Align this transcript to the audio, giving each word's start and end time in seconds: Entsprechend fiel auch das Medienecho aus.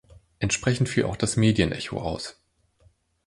Entsprechend 0.39 0.89
fiel 0.89 1.03
auch 1.03 1.15
das 1.15 1.37
Medienecho 1.37 2.01
aus. 2.01 2.41